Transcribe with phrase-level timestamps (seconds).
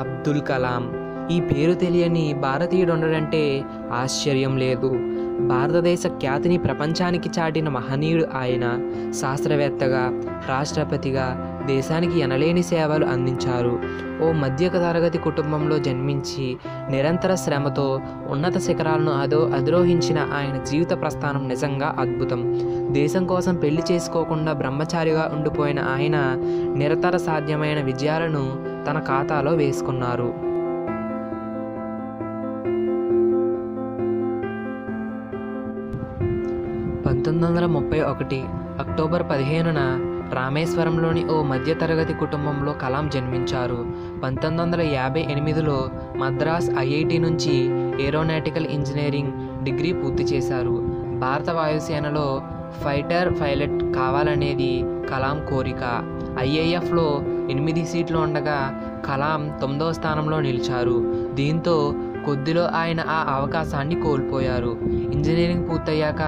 [0.00, 0.84] అబ్దుల్ కలాం.
[1.30, 3.42] ఈ పేరు తెలియని భారతీయుడు ఉండడంటే
[3.92, 4.90] ఆశ్చర్యం లేదు.
[5.40, 8.78] భారతదేశ ఖ్యాతిని ప్రపంచానికి చాటిన మహనీయుడు ఆయన
[9.20, 13.78] శాస్త్రవేత్తగా రాష్ట్రపతిగా దేశానికి ఎనలేని సేవలు అందించారు.
[14.22, 16.56] ఓ మధ్య తరగతి కుటుంబంలో జన్మించి
[16.90, 22.54] నిరంతర శ్రమతో ఉన్నత శిఖరాలను అదో అధిరోహించిన ఆయన జీవిత ప్రస్థానం నిజంగా అద్భుతం.
[22.92, 26.16] దేశం కోసం పెళ్ళి చేసుకోకుండా బ్రహ్మచారిగా ఉండిపోయిన ఆయన
[26.76, 30.47] నిరతర సాధ్యమైన విజయాలను తన ఖాతాలో వేసుకున్నారు.
[37.28, 38.44] పంతొమ్మిది వందల ముప్పై ఒకటి
[38.80, 39.80] అక్టోబర్ పదిహేనున
[40.32, 43.86] రామేశ్వరంలోని ఓ మధ్యతరగతి కుటుంబంలో కలాం జన్మించారు.
[44.22, 47.56] పంతొమ్మిది వందల యాభై ఎనిమిదిలో మద్రాస్ ఐఐటి నుంచి
[48.06, 50.82] ఏరోనాటికల్ ఇంజనీరింగ్ డిగ్రీ పూర్తి చేశారు.
[51.18, 52.42] భారత వాయుసేనలో
[52.84, 55.84] ఫైటర్ పైలట్ కావాలనేది కలాం కోరిక.
[56.38, 61.28] ఐఏఎఫ్లో ఎనిమిది సీట్లు ఉండగా కలాం తొమ్మిదవ స్థానంలో నిలిచారు.
[61.34, 61.94] దీంతో
[62.26, 64.78] కొద్దిలో ఆయన ఆ అవకాశాన్ని కోల్పోయారు.
[64.84, 66.22] ఇంజనీరింగ్ పూర్తయ్యాక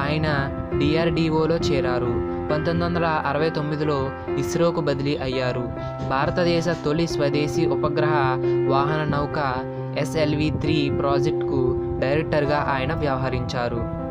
[0.00, 2.32] ఆయన డిఆర్డిఓలో చేరారు.
[2.52, 5.68] పంతొమ్మిది వందల అరవై తొమ్మిదిలో ఇస్రోకు బదిలీ అయ్యారు.
[6.10, 9.54] భారతదేశ తొలి స్వదేశీ ఉపగ్రహ వాహన నౌక
[9.98, 14.02] ఎస్ఎల్వి త్రీ ప్రాజెక్టుకు డైరెక్టర్గా ఆయన వ్యవహరించారు.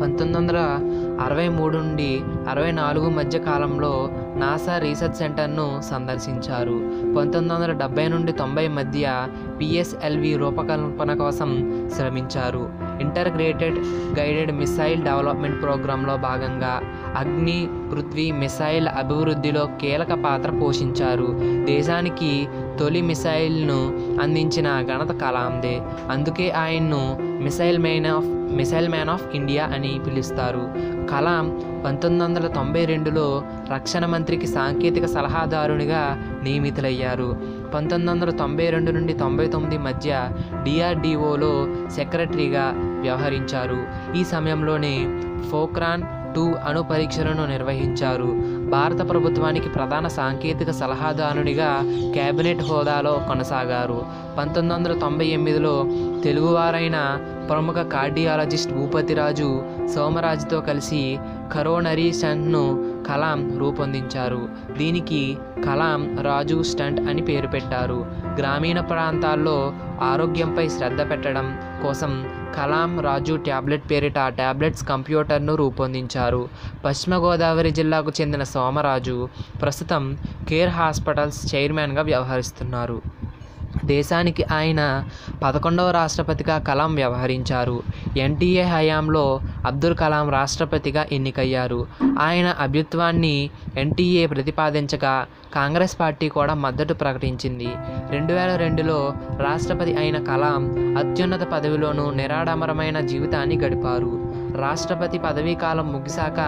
[0.00, 0.78] పంతొమ్మిది వందల
[1.20, 6.76] అరవై మూడు నుండి అరవై నాలుగు మధ్య కాలంలో నాసా రీసెర్చ్ సెంటర్ను సందర్శించారు.
[7.16, 9.26] పంతొమ్మిది వందల డెబ్బై నుండి తొంభై మధ్య
[9.60, 11.50] పిఎస్ఎల్వి రూపకల్పన కోసం
[11.96, 12.68] శ్రమించారు.
[13.00, 13.78] ఇంటర్గ్రేటెడ్
[14.18, 16.82] గైడెడ్ మిసైల్ డెవలప్మెంట్ ప్రోగ్రాంలో భాగంగా
[17.16, 21.28] అగ్ని పృథ్వీ మిసైల్ అభివృద్ధిలో కీలక పాత్ర పోషించారు.
[21.64, 22.48] దేశానికి
[22.80, 23.80] తొలి మిసైల్ను
[24.22, 25.80] అందించిన ఘనత కలాందే
[26.10, 30.68] అందుకే ఆయన్ను missile man of missile man of India అని పిలుస్తారు.
[31.10, 31.46] కలాం
[31.84, 33.42] పంతొమ్మిది వందల తొంభై రెండులో
[33.72, 36.02] రక్షణ మంత్రికి సాంకేతిక సలహాదారునిగా
[36.42, 37.36] నియమితులయ్యారు.
[37.74, 40.30] పంతొమ్మిది వందల తొంభై రెండు నుండి తొంభై తొమ్మిది మధ్య
[40.62, 43.78] డిఆర్డిఓలో సెక్రటరీగా వ్యవహరించారు.
[44.16, 46.02] ఈ సమయంలోనే ఫోక్రాన్
[46.34, 48.58] టూ అణు పరీక్షలను నిర్వహించారు.
[48.70, 51.80] భారత ప్రభుత్వానికి ప్రధాన సాంకేతిక సలహాదారునిగా
[52.14, 54.04] కేబినెట్ హోదాలో కొనసాగారు.
[54.38, 55.84] పంతొమ్మిది వందల తొంభై ఎనిమిదిలో
[56.24, 57.18] తెలుగువారైన
[57.50, 59.62] ప్రముఖ కార్డియాలజిస్ట్ భూపతిరాజు
[59.94, 61.18] సోమరాజుతో కలిసి
[61.52, 64.48] కరోనరీ స్టంట్ను కలాం రూపొందించారు.
[64.78, 68.06] దీనికి కలాం రాజు స్టంట్ అని పేరు పెట్టారు.
[68.38, 76.48] గ్రామీణ ప్రాంతాల్లో ఆరోగ్యంపై శ్రద్ధ పెట్టడం కోసం కలాం రాజు ట్యాబ్లెట్ పేరిట ట్యాబ్లెట్స్ కంప్యూటర్ను రూపొందించారు.
[76.84, 79.28] పశ్చిమ గోదావరి జిల్లాకు చెందిన సోమరాజు
[79.62, 80.16] ప్రస్తుతం
[80.48, 83.02] కేర్ హాస్పిటల్స్ చైర్మన్గా వ్యవహరిస్తున్నారు.
[83.88, 84.82] దేశానికి ఆయన
[85.42, 87.82] పదకొండవ రాష్ట్రపతిగా కలాం వ్యవహరించారు.
[88.16, 91.80] ఎన్టీఏ హయాంలో అబ్దుల్ కలాం రాష్ట్రపతిగా ఎన్నికయ్యారు.
[92.20, 97.68] ఆయన అభ్యుత్వాన్ని ఎన్టీఏ ప్రతిపాదించగా కాంగ్రెస్ పార్టీ కూడా మద్దతు ప్రకటించింది.
[98.10, 100.62] రెండు వేల రెండులో రాష్ట్రపతి అయిన కలాం
[100.98, 104.12] అత్యున్నత పదవిలోనూ నిరాడంబరమైన జీవితాన్ని గడిపారు.
[104.56, 106.40] రాష్ట్రపతి పదవీ కాలం ముగిశాక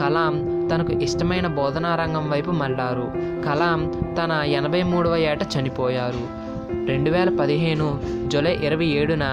[0.00, 0.34] కలాం
[0.72, 3.06] తనకు ఇష్టమైన బోధనా రంగం వైపు మళ్ళారు.
[3.48, 3.80] కలాం
[4.20, 6.41] తన ఎనభై మూడవ ఏట చనిపోయారు.
[6.90, 7.86] రెండు వేల పదిహేను
[8.32, 9.24] జూలై ఇరవై ఏడున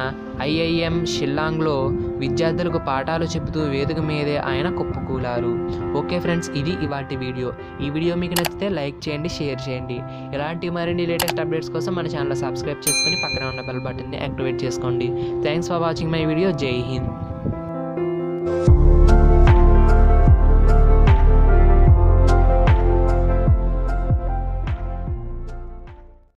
[0.45, 1.75] ఐఐఎం షిల్లాంగ్లో
[2.23, 5.51] విద్యార్థులకు పాఠాలు చెబుతూ వేదిక మీదే ఆయన కుప్పకూలారు.
[5.99, 7.51] ఓకే ఫ్రెండ్స్ ఇది ఇవాటి వీడియో.
[7.85, 9.99] ఈ వీడియో మీకు నచ్చితే లైక్ చేయండి షేర్ చేయండి.
[10.35, 15.09] ఇలాంటి మరిన్ని లేటెస్ట్ అప్డేట్స్ కోసం మన ఛానల్ సబ్స్క్రైబ్ చేసుకొని పక్కన ఉన్న బెల్ బటన్ని యాక్టివేట్ చేసుకోండి.
[15.47, 16.51] Thanks for watching my video.
[16.63, 17.11] జై హింద్.